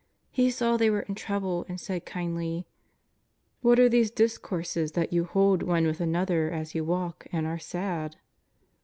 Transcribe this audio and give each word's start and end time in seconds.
He 0.31 0.49
saw 0.49 0.77
they 0.77 0.89
were 0.89 1.01
in 1.01 1.13
trouble 1.13 1.63
and 1.69 1.79
said 1.79 2.07
kindly:" 2.07 2.65
What 3.61 3.79
are 3.79 3.87
these 3.87 4.09
discourses 4.09 4.93
that 4.93 5.13
you 5.13 5.25
hold 5.25 5.61
one 5.61 5.85
with 5.85 6.01
another 6.01 6.49
as 6.49 6.73
you 6.73 6.83
walk, 6.83 7.27
and 7.31 7.45
are 7.45 7.59
sad 7.59 8.15